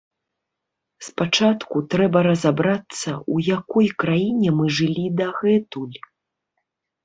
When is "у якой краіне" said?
3.35-4.49